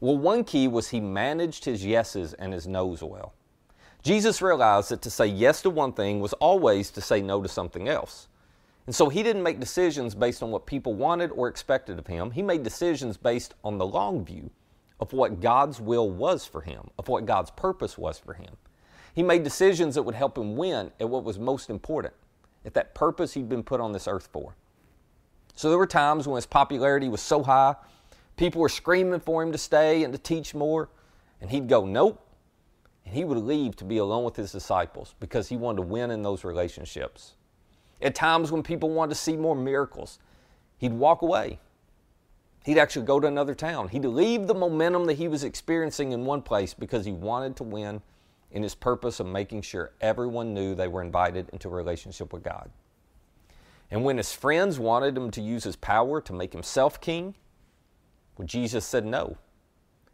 Well, 0.00 0.18
one 0.18 0.42
key 0.42 0.66
was 0.66 0.88
he 0.88 1.00
managed 1.00 1.64
his 1.64 1.84
yeses 1.84 2.32
and 2.34 2.52
his 2.52 2.66
nos 2.66 3.02
well. 3.02 3.34
Jesus 4.02 4.42
realized 4.42 4.90
that 4.90 5.02
to 5.02 5.10
say 5.10 5.26
yes 5.26 5.62
to 5.62 5.70
one 5.70 5.92
thing 5.92 6.18
was 6.18 6.32
always 6.34 6.90
to 6.90 7.00
say 7.00 7.22
no 7.22 7.40
to 7.40 7.48
something 7.48 7.88
else. 7.88 8.26
And 8.86 8.94
so 8.94 9.08
he 9.08 9.22
didn't 9.22 9.44
make 9.44 9.60
decisions 9.60 10.14
based 10.14 10.42
on 10.42 10.50
what 10.50 10.66
people 10.66 10.94
wanted 10.94 11.30
or 11.30 11.46
expected 11.46 12.00
of 12.00 12.06
him. 12.08 12.32
He 12.32 12.42
made 12.42 12.64
decisions 12.64 13.16
based 13.16 13.54
on 13.62 13.78
the 13.78 13.86
long 13.86 14.24
view 14.24 14.50
of 15.02 15.12
what 15.12 15.40
God's 15.40 15.80
will 15.80 16.08
was 16.08 16.46
for 16.46 16.60
him, 16.60 16.88
of 16.96 17.08
what 17.08 17.26
God's 17.26 17.50
purpose 17.50 17.98
was 17.98 18.20
for 18.20 18.34
him. 18.34 18.56
He 19.12 19.24
made 19.24 19.42
decisions 19.42 19.96
that 19.96 20.04
would 20.04 20.14
help 20.14 20.38
him 20.38 20.54
win 20.56 20.92
at 21.00 21.10
what 21.10 21.24
was 21.24 21.40
most 21.40 21.70
important, 21.70 22.14
at 22.64 22.74
that 22.74 22.94
purpose 22.94 23.34
he'd 23.34 23.48
been 23.48 23.64
put 23.64 23.80
on 23.80 23.90
this 23.90 24.06
earth 24.06 24.28
for. 24.32 24.54
So 25.56 25.70
there 25.70 25.78
were 25.78 25.88
times 25.88 26.28
when 26.28 26.36
his 26.36 26.46
popularity 26.46 27.08
was 27.08 27.20
so 27.20 27.42
high, 27.42 27.74
people 28.36 28.60
were 28.60 28.68
screaming 28.68 29.18
for 29.18 29.42
him 29.42 29.50
to 29.50 29.58
stay 29.58 30.04
and 30.04 30.12
to 30.12 30.20
teach 30.20 30.54
more, 30.54 30.88
and 31.40 31.50
he'd 31.50 31.68
go, 31.68 31.84
Nope. 31.84 32.24
And 33.04 33.12
he 33.12 33.24
would 33.24 33.38
leave 33.38 33.74
to 33.78 33.84
be 33.84 33.98
alone 33.98 34.22
with 34.22 34.36
his 34.36 34.52
disciples 34.52 35.16
because 35.18 35.48
he 35.48 35.56
wanted 35.56 35.78
to 35.78 35.82
win 35.82 36.12
in 36.12 36.22
those 36.22 36.44
relationships. 36.44 37.32
At 38.00 38.14
times 38.14 38.52
when 38.52 38.62
people 38.62 38.90
wanted 38.90 39.16
to 39.16 39.20
see 39.20 39.36
more 39.36 39.56
miracles, 39.56 40.20
he'd 40.78 40.92
walk 40.92 41.22
away. 41.22 41.58
He'd 42.64 42.78
actually 42.78 43.06
go 43.06 43.18
to 43.18 43.26
another 43.26 43.54
town. 43.54 43.88
He'd 43.88 44.04
leave 44.04 44.46
the 44.46 44.54
momentum 44.54 45.06
that 45.06 45.14
he 45.14 45.28
was 45.28 45.42
experiencing 45.42 46.12
in 46.12 46.24
one 46.24 46.42
place 46.42 46.74
because 46.74 47.04
he 47.04 47.12
wanted 47.12 47.56
to 47.56 47.64
win 47.64 48.02
in 48.52 48.62
his 48.62 48.74
purpose 48.74 49.18
of 49.18 49.26
making 49.26 49.62
sure 49.62 49.92
everyone 50.00 50.54
knew 50.54 50.74
they 50.74 50.88
were 50.88 51.02
invited 51.02 51.48
into 51.50 51.68
a 51.68 51.72
relationship 51.72 52.32
with 52.32 52.44
God. 52.44 52.70
And 53.90 54.04
when 54.04 54.16
his 54.16 54.32
friends 54.32 54.78
wanted 54.78 55.16
him 55.16 55.30
to 55.32 55.40
use 55.40 55.64
his 55.64 55.76
power 55.76 56.20
to 56.20 56.32
make 56.32 56.52
himself 56.52 57.00
king, 57.00 57.34
well, 58.36 58.46
Jesus 58.46 58.86
said 58.86 59.04
no. 59.04 59.36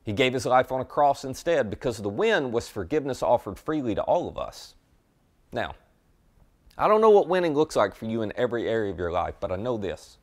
He 0.05 0.13
gave 0.13 0.33
his 0.33 0.47
life 0.47 0.73
on 0.73 0.81
a 0.81 0.85
cross 0.85 1.25
instead 1.25 1.69
because 1.69 1.99
the 1.99 2.09
win 2.09 2.51
was 2.51 2.69
forgiveness 2.69 3.23
offered 3.23 3.59
freely 3.59 3.95
to 3.95 4.03
all 4.03 4.29
of 4.29 4.39
us. 4.39 4.75
Now, 5.53 5.75
I 6.77 6.89
don't 6.89 7.01
know 7.01 7.11
what 7.11 7.29
winning 7.29 7.55
looks 7.55 7.77
like 7.77 7.95
for 7.95 8.07
you 8.07 8.23
in 8.23 8.33
every 8.37 8.69
area 8.69 8.91
of 8.91 8.99
your 8.99 9.13
life, 9.13 9.35
but 9.41 9.53
I 9.53 9.57
know 9.57 9.77
this. 9.77 10.18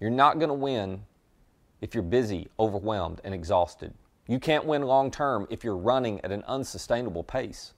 You're 0.00 0.10
not 0.10 0.38
going 0.38 0.48
to 0.48 0.54
win 0.54 1.02
if 1.80 1.94
you're 1.94 2.02
busy, 2.02 2.48
overwhelmed, 2.58 3.20
and 3.24 3.34
exhausted. 3.34 3.94
You 4.26 4.38
can't 4.38 4.64
win 4.64 4.82
long 4.82 5.10
term 5.10 5.46
if 5.50 5.62
you're 5.62 5.76
running 5.76 6.20
at 6.22 6.32
an 6.32 6.42
unsustainable 6.46 7.22
pace. 7.22 7.74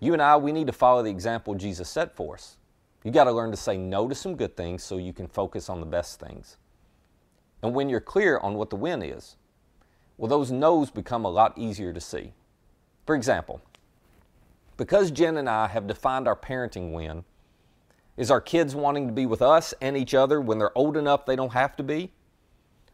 You 0.00 0.12
and 0.12 0.20
I, 0.20 0.36
we 0.36 0.52
need 0.52 0.66
to 0.66 0.72
follow 0.72 1.02
the 1.02 1.10
example 1.10 1.54
Jesus 1.54 1.88
set 1.88 2.14
for 2.14 2.34
us. 2.34 2.58
You 3.04 3.10
got 3.10 3.24
to 3.24 3.32
learn 3.32 3.50
to 3.52 3.56
say 3.56 3.76
no 3.76 4.08
to 4.08 4.14
some 4.14 4.34
good 4.34 4.56
things 4.56 4.82
so 4.82 4.96
you 4.96 5.12
can 5.12 5.28
focus 5.28 5.70
on 5.70 5.80
the 5.80 5.86
best 5.86 6.18
things. 6.18 6.56
And 7.62 7.74
when 7.74 7.88
you're 7.88 8.00
clear 8.00 8.38
on 8.38 8.54
what 8.54 8.70
the 8.70 8.76
win 8.76 9.02
is, 9.02 9.36
well, 10.18 10.28
those 10.28 10.50
no's 10.50 10.90
become 10.90 11.24
a 11.24 11.30
lot 11.30 11.56
easier 11.56 11.92
to 11.92 12.00
see. 12.00 12.32
For 13.06 13.14
example, 13.14 13.60
because 14.76 15.10
Jen 15.10 15.36
and 15.36 15.48
I 15.48 15.68
have 15.68 15.86
defined 15.86 16.26
our 16.26 16.36
parenting 16.36 16.92
win, 16.92 17.24
is 18.16 18.30
our 18.30 18.40
kids 18.40 18.74
wanting 18.74 19.06
to 19.06 19.12
be 19.12 19.26
with 19.26 19.42
us 19.42 19.74
and 19.80 19.96
each 19.96 20.14
other 20.14 20.40
when 20.40 20.58
they're 20.58 20.76
old 20.76 20.96
enough 20.96 21.26
they 21.26 21.36
don't 21.36 21.52
have 21.52 21.76
to 21.76 21.82
be? 21.82 22.12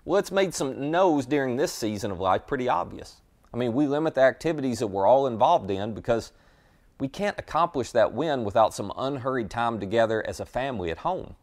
Well, 0.04 0.18
it's 0.18 0.32
made 0.32 0.52
some 0.52 0.90
no's 0.90 1.26
during 1.26 1.56
this 1.56 1.72
season 1.72 2.10
of 2.10 2.18
life 2.18 2.46
pretty 2.46 2.68
obvious. 2.68 3.20
I 3.54 3.56
mean, 3.56 3.72
we 3.72 3.86
limit 3.86 4.14
the 4.14 4.22
activities 4.22 4.80
that 4.80 4.88
we're 4.88 5.06
all 5.06 5.26
involved 5.26 5.70
in 5.70 5.94
because 5.94 6.32
we 6.98 7.08
can't 7.08 7.38
accomplish 7.38 7.92
that 7.92 8.12
win 8.12 8.44
without 8.44 8.74
some 8.74 8.92
unhurried 8.96 9.50
time 9.50 9.78
together 9.78 10.26
as 10.26 10.40
a 10.40 10.46
family 10.46 10.90
at 10.90 10.98
home. 10.98 11.36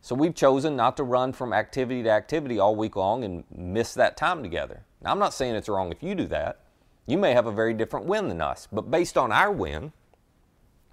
So 0.00 0.14
we've 0.14 0.34
chosen 0.34 0.76
not 0.76 0.96
to 0.96 1.02
run 1.02 1.32
from 1.32 1.52
activity 1.52 2.02
to 2.02 2.10
activity 2.10 2.58
all 2.58 2.76
week 2.76 2.96
long 2.96 3.24
and 3.24 3.44
miss 3.54 3.94
that 3.94 4.16
time 4.16 4.42
together. 4.42 4.84
Now, 5.02 5.12
I'm 5.12 5.18
not 5.18 5.34
saying 5.34 5.54
it's 5.54 5.68
wrong 5.68 5.90
if 5.90 6.02
you 6.02 6.14
do 6.14 6.26
that. 6.26 6.60
You 7.06 7.18
may 7.18 7.32
have 7.32 7.46
a 7.46 7.52
very 7.52 7.74
different 7.74 8.06
win 8.06 8.28
than 8.28 8.40
us, 8.40 8.68
but 8.70 8.90
based 8.90 9.16
on 9.16 9.32
our 9.32 9.50
win, 9.50 9.92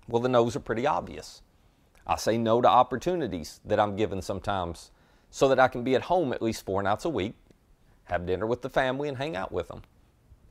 well, 0.07 0.22
the 0.22 0.29
no's 0.29 0.55
are 0.55 0.62
pretty 0.62 0.88
obvious. 0.88 1.41
I 2.08 2.18
say 2.18 2.38
no 2.38 2.62
to 2.62 2.68
opportunities 2.68 3.60
that 3.66 3.80
I'm 3.80 3.96
given 3.96 4.22
sometimes 4.22 4.92
so 5.32 5.48
that 5.50 5.60
I 5.60 5.68
can 5.68 5.84
be 5.84 5.96
at 5.96 6.04
home 6.04 6.34
at 6.34 6.42
least 6.42 6.66
four 6.66 6.84
nights 6.84 7.06
a 7.06 7.10
week, 7.10 7.34
have 8.06 8.26
dinner 8.26 8.46
with 8.46 8.62
the 8.62 8.70
family, 8.70 9.10
and 9.10 9.18
hang 9.18 9.36
out 9.36 9.52
with 9.52 9.68
them. 9.68 9.82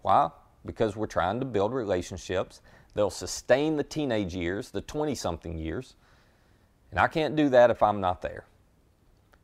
Why? 0.02 0.30
Because 0.66 0.96
we're 0.96 1.06
trying 1.06 1.38
to 1.40 1.46
build 1.46 1.72
relationships. 1.72 2.60
They'll 2.94 3.10
sustain 3.10 3.76
the 3.76 3.84
teenage 3.84 4.34
years, 4.34 4.70
the 4.70 4.80
20 4.80 5.14
something 5.14 5.56
years. 5.56 5.94
And 6.90 7.00
I 7.00 7.06
can't 7.06 7.36
do 7.36 7.48
that 7.50 7.70
if 7.70 7.82
I'm 7.82 8.00
not 8.00 8.22
there. 8.22 8.44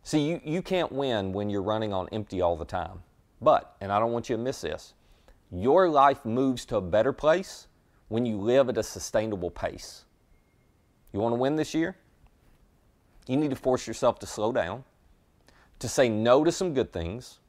See, 0.02 0.20
you, 0.20 0.40
you 0.44 0.62
can't 0.62 0.92
win 0.92 1.32
when 1.32 1.50
you're 1.50 1.62
running 1.62 1.92
on 1.92 2.08
empty 2.10 2.40
all 2.40 2.56
the 2.56 2.64
time. 2.64 3.02
But, 3.40 3.74
and 3.80 3.92
I 3.92 3.98
don't 3.98 4.12
want 4.12 4.28
you 4.28 4.36
to 4.36 4.42
miss 4.42 4.60
this, 4.60 4.94
your 5.50 5.88
life 5.88 6.24
moves 6.24 6.64
to 6.66 6.76
a 6.76 6.80
better 6.80 7.12
place 7.12 7.66
when 8.08 8.26
you 8.26 8.38
live 8.38 8.68
at 8.68 8.78
a 8.78 8.82
sustainable 8.82 9.50
pace. 9.50 10.04
You 11.12 11.20
want 11.20 11.32
to 11.32 11.38
win 11.38 11.56
this 11.56 11.74
year? 11.74 11.96
You 13.26 13.36
need 13.36 13.50
to 13.50 13.56
force 13.56 13.86
yourself 13.86 14.18
to 14.20 14.26
slow 14.26 14.52
down 14.52 14.84
to 15.80 15.88
say 15.88 16.08
no 16.08 16.44
to 16.44 16.52
some 16.52 16.72
good 16.72 16.92
things, 16.92 17.40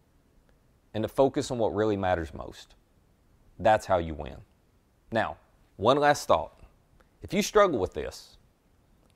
and 0.94 1.04
to 1.04 1.08
focus 1.08 1.52
on 1.52 1.58
what 1.58 1.76
really 1.76 1.96
matters 1.96 2.34
most. 2.34 2.76
That's 3.60 3.86
how 3.86 4.00
you 4.00 4.14
win. 4.14 4.38
Now, 5.12 5.38
one 5.78 5.98
last 5.98 6.28
thought. 6.28 6.60
If 7.22 7.34
you 7.34 7.42
struggle 7.42 7.78
with 7.80 7.94
this, 7.94 8.38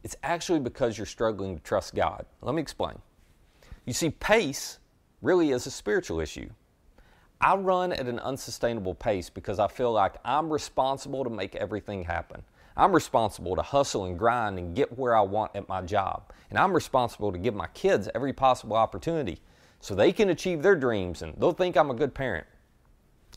it's 0.03 0.15
actually 0.21 0.59
because 0.59 0.97
you're 0.97 1.07
struggling 1.07 1.57
to 1.57 1.63
trust 1.63 1.95
God. 1.95 2.25
Let 2.41 2.55
me 2.55 2.61
explain. 2.61 2.99
You 3.85 3.93
see, 3.93 4.11
pace 4.11 4.79
really 5.21 5.51
is 5.51 5.65
a 5.65 5.71
spiritual 5.71 6.19
issue. 6.19 6.49
I 7.41 7.55
run 7.55 7.91
at 7.91 8.07
an 8.07 8.19
unsustainable 8.19 8.95
pace 8.95 9.29
because 9.29 9.59
I 9.59 9.67
feel 9.67 9.91
like 9.91 10.15
I'm 10.23 10.51
responsible 10.51 11.23
to 11.23 11.29
make 11.29 11.55
everything 11.55 12.03
happen. 12.03 12.43
I'm 12.77 12.93
responsible 12.93 13.55
to 13.55 13.61
hustle 13.61 14.05
and 14.05 14.19
grind 14.19 14.59
and 14.59 14.75
get 14.75 14.97
where 14.97 15.15
I 15.15 15.21
want 15.21 15.55
at 15.55 15.69
my 15.69 15.81
job. 15.81 16.31
And 16.49 16.59
I'm 16.59 16.73
responsible 16.73 17.31
to 17.31 17.37
give 17.37 17.55
my 17.55 17.67
kids 17.67 18.09
every 18.13 18.33
possible 18.33 18.75
opportunity 18.75 19.39
so 19.79 19.95
they 19.95 20.11
can 20.11 20.29
achieve 20.29 20.61
their 20.61 20.75
dreams 20.75 21.21
and 21.21 21.33
they'll 21.37 21.53
think 21.53 21.77
I'm 21.77 21.89
a 21.89 21.95
good 21.95 22.13
parent. 22.13 22.47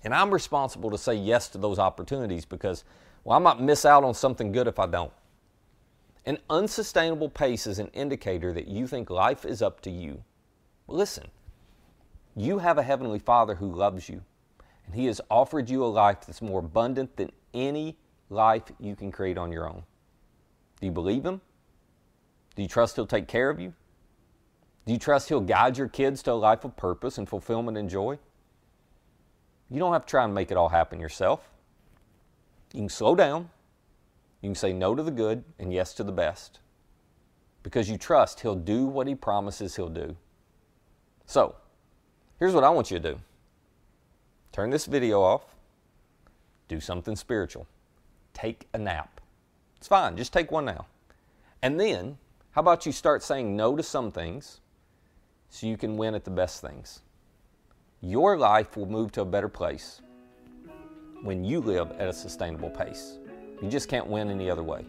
And 0.05 0.15
I'm 0.15 0.31
responsible 0.31 0.91
to 0.91 0.99
say 0.99 1.15
yes 1.15 1.49
to 1.49 1.59
those 1.59 1.79
opportunities 1.79 2.45
because, 2.45 2.85
well, 3.25 3.37
I 3.37 3.41
might 3.41 3.61
miss 3.61 3.85
out 3.85 4.05
on 4.05 4.15
something 4.15 4.53
good 4.53 4.67
if 4.67 4.79
I 4.79 4.87
don't. 4.87 5.13
An 6.27 6.39
unsustainable 6.51 7.29
pace 7.29 7.67
is 7.67 7.79
an 7.79 7.89
indicator 7.89 8.53
that 8.53 8.69
you 8.69 8.87
think 8.87 9.11
life 9.11 9.45
is 9.45 9.63
up 9.63 9.81
to 9.83 9.91
you. 9.91 10.23
listen, 10.87 11.29
you 12.37 12.59
have 12.59 12.79
a 12.79 12.83
Heavenly 12.83 13.19
Father 13.19 13.57
who 13.57 13.73
loves 13.73 14.09
you, 14.09 14.23
and 14.87 14.95
He 14.95 15.07
has 15.07 15.21
offered 15.31 15.69
you 15.69 15.83
a 15.85 15.87
life 15.87 16.27
that's 16.27 16.43
more 16.43 16.61
abundant 16.61 17.17
than 17.17 17.33
any 17.53 17.97
life 18.31 18.65
you 18.79 18.95
can 18.95 19.11
create 19.11 19.39
on 19.39 19.53
your 19.53 19.69
own. 19.69 19.83
Do 20.81 20.87
you 20.87 20.93
believe 20.93 21.25
Him? 21.25 21.41
Do 22.57 22.63
you 22.63 22.69
trust 22.69 22.97
He'll 22.97 23.07
take 23.07 23.29
care 23.29 23.51
of 23.51 23.61
you? 23.61 23.73
Do 24.87 24.93
you 24.93 24.99
trust 24.99 25.29
He'll 25.29 25.41
guide 25.41 25.79
your 25.79 25.89
kids 25.89 26.23
to 26.25 26.33
a 26.33 26.35
life 26.35 26.65
of 26.65 26.77
purpose 26.77 27.19
and 27.19 27.29
fulfillment 27.29 27.77
and 27.77 27.89
joy? 27.89 28.19
You 29.71 29.79
don't 29.79 29.93
have 29.93 30.07
to 30.07 30.11
try 30.11 30.25
and 30.25 30.35
make 30.35 30.51
it 30.51 30.57
all 30.57 30.71
happen 30.71 31.01
yourself. 31.01 31.51
You 32.73 32.81
can 32.81 32.89
slow 32.89 33.15
down. 33.15 33.51
You 34.41 34.49
can 34.49 34.55
say 34.55 34.73
no 34.73 34.95
to 34.95 35.03
the 35.03 35.11
good 35.11 35.45
and 35.59 35.73
yes 35.73 35.95
to 35.95 36.05
the 36.05 36.13
best 36.13 36.61
because 37.63 37.91
you 37.91 37.99
trust 37.99 38.41
He'll 38.41 38.55
do 38.55 38.87
what 38.87 39.07
He 39.07 39.15
promises 39.15 39.77
He'll 39.77 39.89
do. 39.89 40.17
So, 41.27 41.57
here's 42.39 42.55
what 42.55 42.65
I 42.65 42.71
want 42.71 42.91
you 42.91 42.99
to 42.99 43.13
do 43.13 43.21
turn 44.53 44.71
this 44.71 44.87
video 44.87 45.21
off, 45.21 45.43
do 46.69 46.81
something 46.81 47.15
spiritual 47.15 47.67
take 48.39 48.69
a 48.75 48.79
nap. 48.79 49.21
It's 49.77 49.89
fine, 49.89 50.17
just 50.17 50.33
take 50.33 50.51
one 50.51 50.65
now. 50.65 50.87
And 51.63 51.79
then, 51.79 52.19
how 52.53 52.61
about 52.61 52.87
you 52.87 52.93
start 52.93 53.23
saying 53.23 53.57
no 53.57 53.77
to 53.77 53.83
some 53.83 54.11
things 54.11 54.61
so 55.49 55.67
you 55.67 55.77
can 55.77 55.97
win 55.97 56.15
at 56.15 56.25
the 56.25 56.31
best 56.31 56.61
things? 56.61 57.03
Your 58.01 58.37
life 58.37 58.77
will 58.77 58.87
move 58.87 59.11
to 59.13 59.23
a 59.23 59.25
better 59.25 59.49
place 59.49 60.03
when 61.23 61.43
you 61.45 61.61
live 61.61 61.91
at 61.93 62.09
a 62.09 62.13
sustainable 62.13 62.71
pace. 62.71 63.19
You 63.61 63.69
just 63.69 63.89
can't 63.89 64.07
win 64.07 64.31
any 64.31 64.49
other 64.49 64.63
way. 64.63 64.85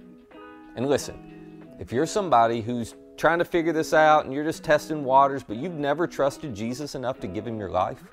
And 0.76 0.88
listen, 0.88 1.66
if 1.80 1.92
you're 1.92 2.06
somebody 2.06 2.62
who's 2.62 2.94
trying 3.18 3.40
to 3.40 3.46
figure 3.46 3.74
this 3.74 3.94
out 3.94 4.26
and 4.26 4.34
you're 4.34 4.44
just 4.44 4.64
testing 4.64 5.04
waters, 5.04 5.44
but 5.44 5.58
you've 5.58 5.74
never 5.74 6.06
trusted 6.06 6.54
Jesus 6.54 6.94
enough 6.94 7.20
to 7.22 7.28
give 7.28 7.48
him 7.48 7.58
your 7.58 7.70
life, 7.70 8.04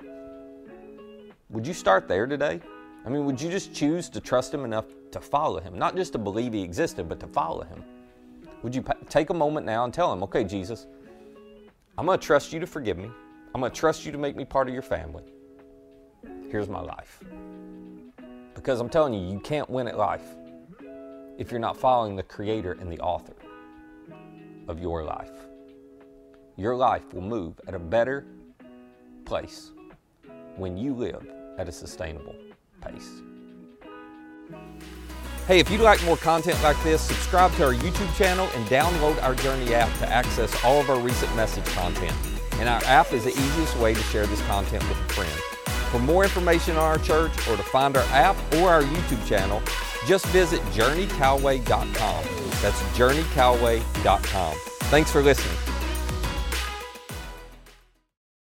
would 1.49 1.67
you 1.67 1.73
start 1.73 2.07
there 2.07 2.25
today? 2.25 2.59
I 3.07 3.09
mean, 3.09 3.23
would 3.23 3.39
you 3.39 3.49
just 3.49 3.73
choose 3.73 4.09
to 4.09 4.19
trust 4.19 4.53
him 4.53 4.65
enough 4.65 4.83
to 5.11 5.21
follow 5.21 5.61
him, 5.61 5.79
not 5.79 5.95
just 5.95 6.11
to 6.11 6.17
believe 6.17 6.51
he 6.51 6.61
existed, 6.61 7.07
but 7.07 7.21
to 7.21 7.27
follow 7.27 7.63
him? 7.63 7.81
Would 8.63 8.75
you 8.75 8.83
take 9.07 9.29
a 9.29 9.33
moment 9.33 9.65
now 9.65 9.85
and 9.85 9.93
tell 9.93 10.11
him, 10.11 10.23
okay, 10.23 10.43
Jesus, 10.43 10.87
I'm 11.97 12.05
going 12.05 12.19
to 12.19 12.25
trust 12.25 12.51
you 12.51 12.59
to 12.59 12.67
forgive 12.67 12.97
me. 12.97 13.09
I'm 13.55 13.61
going 13.61 13.71
to 13.71 13.79
trust 13.79 14.05
you 14.05 14.11
to 14.11 14.17
make 14.17 14.35
me 14.35 14.43
part 14.43 14.67
of 14.67 14.73
your 14.73 14.83
family. 14.83 15.23
Here's 16.49 16.67
my 16.67 16.81
life. 16.81 17.23
Because 18.53 18.81
I'm 18.81 18.89
telling 18.89 19.13
you, 19.13 19.31
you 19.31 19.39
can't 19.39 19.69
win 19.69 19.87
at 19.87 19.97
life 19.97 20.25
if 21.37 21.49
you're 21.49 21.61
not 21.61 21.77
following 21.77 22.17
the 22.17 22.23
creator 22.23 22.73
and 22.73 22.91
the 22.91 22.99
author 22.99 23.35
of 24.67 24.81
your 24.81 25.05
life. 25.05 25.31
Your 26.57 26.75
life 26.75 27.13
will 27.13 27.21
move 27.21 27.57
at 27.69 27.73
a 27.73 27.79
better 27.79 28.25
place 29.23 29.71
when 30.57 30.75
you 30.75 30.93
live 30.93 31.25
at 31.57 31.69
a 31.69 31.71
sustainable 31.71 32.35
pace. 32.81 33.21
Hey, 35.47 35.59
if 35.59 35.69
you'd 35.71 35.79
like 35.79 36.03
more 36.03 36.17
content 36.17 36.61
like 36.61 36.81
this, 36.83 37.01
subscribe 37.01 37.53
to 37.53 37.65
our 37.65 37.73
YouTube 37.73 38.13
channel 38.17 38.49
and 38.53 38.65
download 38.67 39.21
our 39.23 39.33
Journey 39.35 39.73
app 39.73 39.97
to 39.99 40.09
access 40.09 40.53
all 40.63 40.81
of 40.81 40.89
our 40.89 40.99
recent 40.99 41.33
message 41.37 41.65
content. 41.67 42.13
And 42.55 42.67
our 42.67 42.83
app 42.83 43.13
is 43.13 43.23
the 43.23 43.31
easiest 43.31 43.77
way 43.77 43.93
to 43.93 43.99
share 44.01 44.25
this 44.25 44.41
content 44.47 44.83
with 44.89 44.97
a 44.97 45.13
friend. 45.13 45.31
For 45.89 45.99
more 45.99 46.23
information 46.23 46.75
on 46.75 46.83
our 46.83 46.97
church 46.97 47.31
or 47.47 47.55
to 47.55 47.63
find 47.63 47.95
our 47.95 48.03
app 48.05 48.35
or 48.55 48.69
our 48.69 48.81
YouTube 48.81 49.25
channel, 49.25 49.61
just 50.05 50.25
visit 50.27 50.59
journeycalway.com. 50.73 52.23
That's 52.61 52.81
journeycalway.com. 52.97 54.55
Thanks 54.89 55.11
for 55.11 55.21
listening. 55.21 55.76